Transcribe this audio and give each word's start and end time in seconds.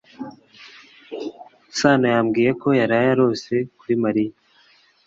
sano 1.79 2.05
yambwiye 2.13 2.51
ko 2.61 2.67
yaraye 2.79 3.09
arose 3.15 3.53
kuri 3.79 3.93
mariya 4.03 4.35